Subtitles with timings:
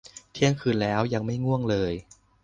[0.33, 1.93] เที่ยงคืนแล้ว ยังไม่ง่วงเลย